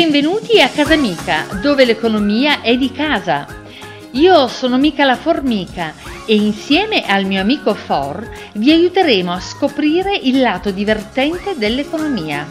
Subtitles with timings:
[0.00, 3.48] Benvenuti a Casa Mica, dove l'economia è di casa.
[4.12, 5.92] Io sono Mica la Formica
[6.24, 12.46] e insieme al mio amico For vi aiuteremo a scoprire il lato divertente dell'economia.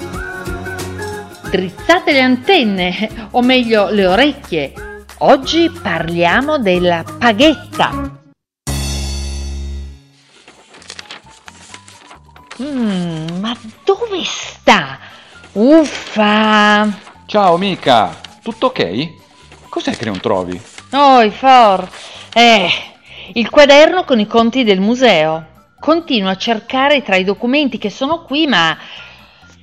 [1.49, 4.73] Drizzate le antenne, o meglio le orecchie.
[5.19, 8.19] Oggi parliamo della paghetta.
[12.61, 14.99] Mm, ma dove sta?
[15.53, 17.06] Uffa!
[17.27, 19.67] Ciao mica, tutto ok?
[19.67, 20.57] Cos'è che non trovi?
[20.93, 21.85] Oi, For!
[22.33, 22.69] Eh,
[23.33, 25.45] il quaderno con i conti del museo.
[25.77, 28.77] Continuo a cercare tra i documenti che sono qui, ma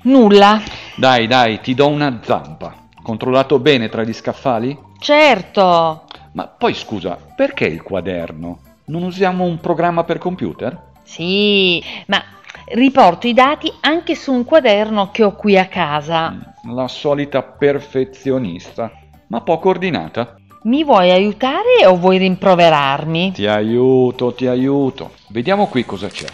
[0.03, 0.61] nulla.
[0.95, 2.89] Dai, dai, ti do una zampa.
[3.03, 4.79] Controllato bene tra gli scaffali?
[4.99, 6.05] Certo.
[6.33, 8.59] Ma poi scusa, perché il quaderno?
[8.89, 10.79] Non usiamo un programma per computer?
[11.03, 12.23] Sì, ma
[12.67, 16.55] riporto i dati anche su un quaderno che ho qui a casa.
[16.73, 18.91] La solita perfezionista,
[19.29, 20.37] ma poco ordinata.
[20.63, 23.33] Mi vuoi aiutare o vuoi rimproverarmi?
[23.33, 25.13] Ti aiuto, ti aiuto.
[25.29, 26.27] Vediamo qui cosa c'è.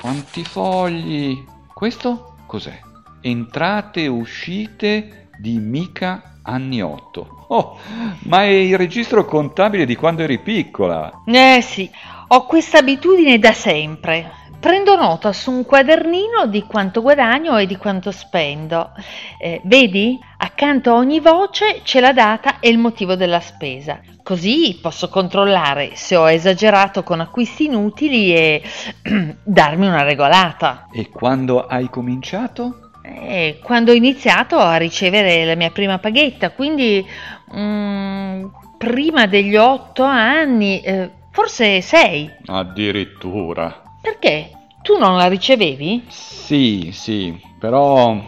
[0.00, 1.42] Quanti fogli?
[1.72, 2.78] Questo cos'è?
[3.22, 7.46] Entrate e uscite di mica anni 8.
[7.48, 7.78] Oh,
[8.24, 11.22] ma è il registro contabile di quando eri piccola.
[11.24, 11.90] Eh sì,
[12.28, 14.40] ho questa abitudine da sempre.
[14.62, 18.92] Prendo nota su un quadernino di quanto guadagno e di quanto spendo.
[19.36, 20.16] Eh, vedi?
[20.36, 24.00] Accanto a ogni voce c'è la data e il motivo della spesa.
[24.22, 28.62] Così posso controllare se ho esagerato con acquisti inutili e
[29.42, 30.86] darmi una regolata.
[30.92, 32.90] E quando hai cominciato?
[33.02, 37.04] Eh, quando ho iniziato a ricevere la mia prima paghetta, quindi
[37.52, 38.44] mm,
[38.78, 42.30] prima degli otto anni, eh, forse sei.
[42.46, 43.81] Addirittura.
[44.02, 44.50] Perché?
[44.82, 46.06] Tu non la ricevevi?
[46.08, 48.20] Sì, sì, però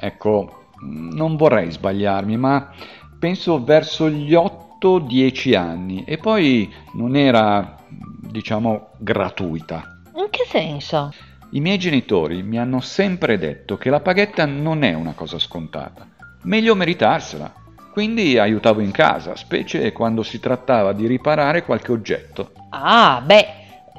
[0.00, 2.70] ecco, non vorrei sbagliarmi, ma
[3.18, 9.98] penso verso gli 8-10 anni e poi non era, diciamo, gratuita.
[10.16, 11.12] In che senso?
[11.50, 16.06] I miei genitori mi hanno sempre detto che la paghetta non è una cosa scontata,
[16.44, 17.52] meglio meritarsela.
[17.92, 22.52] Quindi aiutavo in casa, specie quando si trattava di riparare qualche oggetto.
[22.70, 23.46] Ah, beh,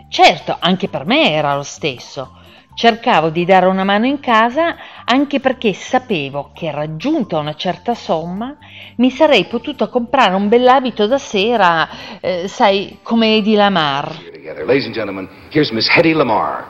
[0.10, 2.36] Certo, anche per me era lo stesso.
[2.74, 4.76] Cercavo di dare una mano in casa
[5.06, 8.56] anche perché sapevo che raggiunta una certa somma
[8.96, 11.88] mi sarei potuta comprare un bell'abito da sera,
[12.22, 14.18] eh, sai, come Eddie Lamar.
[14.66, 16.68] Ladies and gentlemen, here's Miss Hedy Lamar.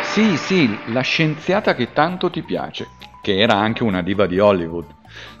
[0.00, 2.88] Sì, sì, la scienziata che tanto ti piace,
[3.20, 4.86] che era anche una diva di Hollywood.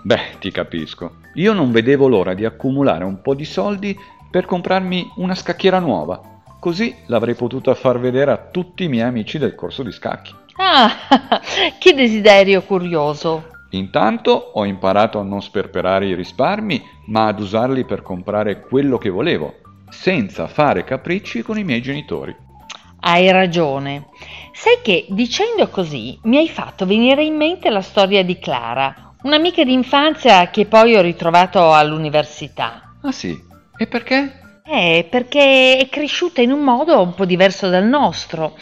[0.02, 1.16] Beh, ti capisco.
[1.34, 3.98] Io non vedevo l'ora di accumulare un po' di soldi
[4.34, 6.20] per comprarmi una scacchiera nuova.
[6.58, 10.34] Così l'avrei potuta far vedere a tutti i miei amici del corso di scacchi.
[10.56, 10.90] Ah,
[11.78, 13.46] che desiderio curioso!
[13.70, 19.08] Intanto ho imparato a non sperperare i risparmi, ma ad usarli per comprare quello che
[19.08, 19.54] volevo,
[19.88, 22.34] senza fare capricci con i miei genitori.
[23.02, 24.08] Hai ragione.
[24.52, 29.62] Sai che dicendo così mi hai fatto venire in mente la storia di Clara, un'amica
[29.62, 32.96] d'infanzia che poi ho ritrovato all'università.
[33.00, 33.43] Ah sì?
[33.76, 34.60] E perché?
[34.64, 38.56] Eh, perché è cresciuta in un modo un po' diverso dal nostro,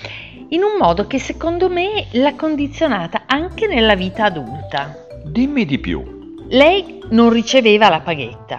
[0.49, 4.97] in un modo che secondo me l'ha condizionata anche nella vita adulta.
[5.25, 6.37] Dimmi di più.
[6.49, 8.59] Lei non riceveva la paghetta,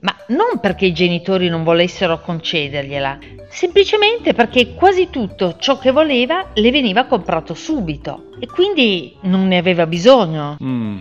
[0.00, 6.50] ma non perché i genitori non volessero concedergliela, semplicemente perché quasi tutto ciò che voleva
[6.54, 10.56] le veniva comprato subito e quindi non ne aveva bisogno.
[10.62, 11.00] Mm,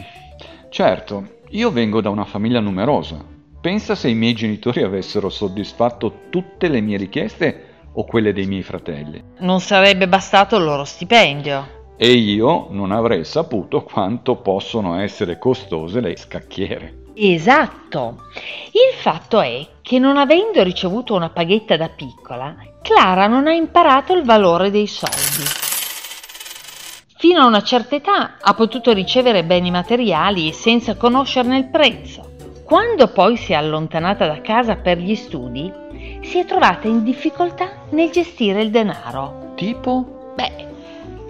[0.69, 6.67] certo, io vengo da una famiglia numerosa Pensa se i miei genitori avessero soddisfatto tutte
[6.67, 9.21] le mie richieste o quelle dei miei fratelli.
[9.39, 11.75] Non sarebbe bastato il loro stipendio.
[11.97, 17.05] E io non avrei saputo quanto possono essere costose le scacchiere.
[17.15, 18.25] Esatto.
[18.67, 24.13] Il fatto è che non avendo ricevuto una paghetta da piccola, Clara non ha imparato
[24.13, 25.43] il valore dei soldi.
[27.17, 32.35] Fino a una certa età ha potuto ricevere beni materiali senza conoscerne il prezzo.
[32.67, 35.71] Quando poi si è allontanata da casa per gli studi,
[36.21, 39.53] si è trovata in difficoltà nel gestire il denaro.
[39.55, 40.33] Tipo?
[40.35, 40.67] Beh,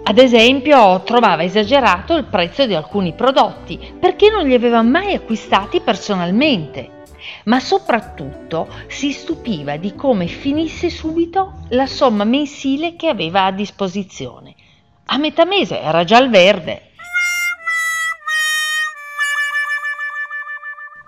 [0.02, 5.78] ad esempio trovava esagerato il prezzo di alcuni prodotti perché non li aveva mai acquistati
[5.78, 7.04] personalmente,
[7.44, 14.56] ma soprattutto si stupiva di come finisse subito la somma mensile che aveva a disposizione.
[15.04, 16.87] A metà mese era già al verde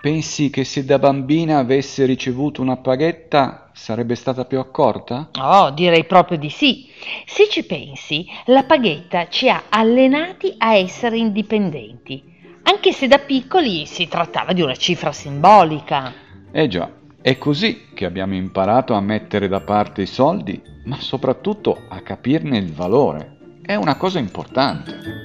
[0.01, 5.29] Pensi che se da bambina avesse ricevuto una paghetta sarebbe stata più accorta?
[5.39, 6.87] Oh, direi proprio di sì.
[7.27, 12.23] Se ci pensi, la paghetta ci ha allenati a essere indipendenti,
[12.63, 16.11] anche se da piccoli si trattava di una cifra simbolica.
[16.51, 16.89] Eh già,
[17.21, 22.57] è così che abbiamo imparato a mettere da parte i soldi, ma soprattutto a capirne
[22.57, 23.37] il valore.
[23.61, 25.20] È una cosa importante.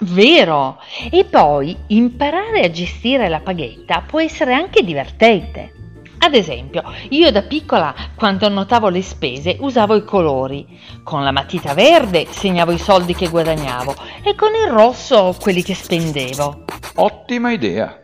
[0.00, 0.78] Vero!
[1.10, 5.72] E poi imparare a gestire la paghetta può essere anche divertente.
[6.20, 10.66] Ad esempio, io da piccola, quando annotavo le spese, usavo i colori.
[11.04, 15.74] Con la matita verde segnavo i soldi che guadagnavo e con il rosso quelli che
[15.74, 16.64] spendevo.
[16.96, 18.02] Ottima idea!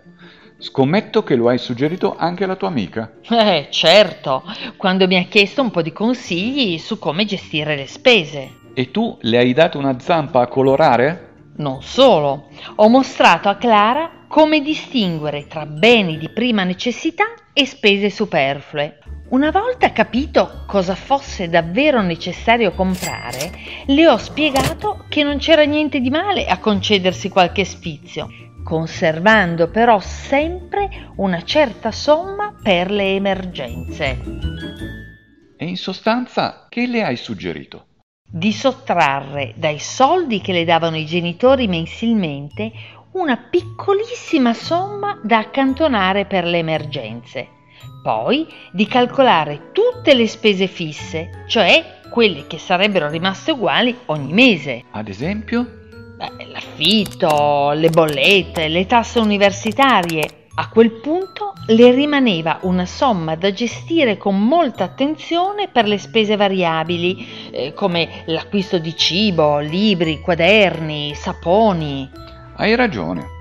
[0.59, 3.13] Scommetto che lo hai suggerito anche alla tua amica.
[3.29, 4.45] Eh, certo,
[4.77, 8.61] quando mi ha chiesto un po' di consigli su come gestire le spese.
[8.73, 11.34] E tu le hai dato una zampa a colorare?
[11.57, 18.11] Non solo, ho mostrato a Clara come distinguere tra beni di prima necessità e spese
[18.11, 18.99] superflue.
[19.29, 23.53] Una volta capito cosa fosse davvero necessario comprare,
[23.87, 28.29] le ho spiegato che non c'era niente di male a concedersi qualche sfizio,
[28.65, 34.21] conservando però sempre una certa somma per le emergenze.
[35.57, 37.87] E in sostanza che le hai suggerito?
[38.37, 42.73] Di sottrarre dai soldi che le davano i genitori mensilmente
[43.13, 47.47] una piccolissima somma da accantonare per le emergenze.
[48.03, 54.83] Poi di calcolare tutte le spese fisse, cioè quelle che sarebbero rimaste uguali ogni mese.
[54.91, 55.65] Ad esempio?
[56.17, 63.53] Beh, l'affitto, le bollette, le tasse universitarie, a quel punto le rimaneva una somma da
[63.53, 71.15] gestire con molta attenzione per le spese variabili, eh, come l'acquisto di cibo, libri, quaderni,
[71.15, 72.09] saponi.
[72.57, 73.34] Hai ragione.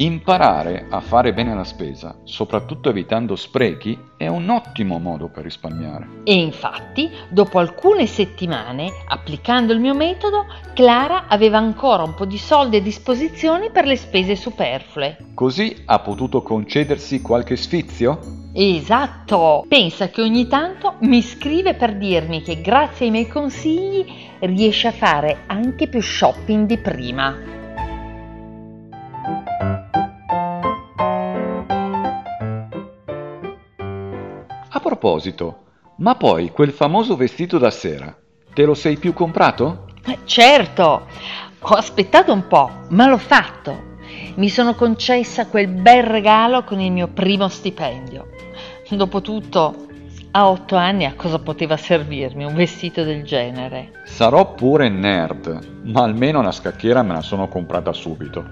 [0.00, 6.22] Imparare a fare bene la spesa, soprattutto evitando sprechi, è un ottimo modo per risparmiare.
[6.24, 12.38] E infatti, dopo alcune settimane, applicando il mio metodo, Clara aveva ancora un po' di
[12.38, 15.18] soldi a disposizione per le spese superflue.
[15.34, 18.20] Così ha potuto concedersi qualche sfizio?
[18.54, 19.66] Esatto!
[19.68, 24.06] Pensa che ogni tanto mi scrive per dirmi che grazie ai miei consigli
[24.38, 27.58] riesce a fare anche più shopping di prima.
[35.00, 35.62] Proposito,
[35.96, 38.14] ma poi quel famoso vestito da sera,
[38.52, 39.86] te lo sei più comprato?
[40.04, 41.06] Eh, certo,
[41.58, 43.88] ho aspettato un po', ma l'ho fatto.
[44.34, 48.28] Mi sono concessa quel bel regalo con il mio primo stipendio.
[48.90, 49.86] Dopotutto,
[50.32, 54.02] a otto anni a cosa poteva servirmi un vestito del genere?
[54.04, 58.44] Sarò pure nerd, ma almeno una scacchiera me la sono comprata subito.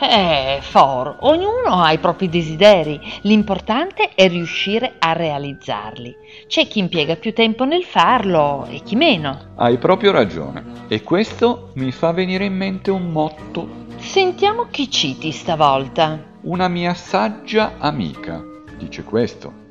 [0.00, 6.14] Eh, For, ognuno ha i propri desideri, l'importante è riuscire a realizzarli.
[6.46, 9.54] C'è chi impiega più tempo nel farlo e chi meno.
[9.56, 13.86] Hai proprio ragione, e questo mi fa venire in mente un motto.
[13.96, 16.26] Sentiamo chi citi stavolta.
[16.42, 18.40] Una mia saggia amica
[18.78, 19.66] dice questo.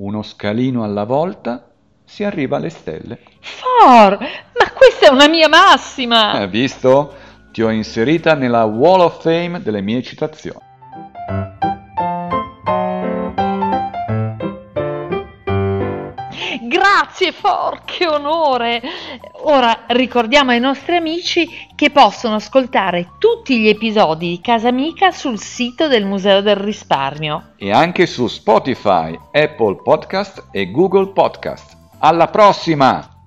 [0.00, 1.70] Uno scalino alla volta
[2.04, 3.18] si arriva alle stelle.
[3.40, 6.34] For, ma questa è una mia massima!
[6.34, 7.14] Hai visto?
[7.50, 10.60] Ti ho inserita nella Wall of Fame delle mie citazioni.
[16.68, 18.80] Grazie For, che onore!
[19.42, 25.38] Ora ricordiamo ai nostri amici che possono ascoltare tutti gli episodi di Casa Amica sul
[25.38, 27.52] sito del Museo del Risparmio.
[27.56, 31.76] E anche su Spotify, Apple Podcast e Google Podcast.
[31.98, 33.17] Alla prossima!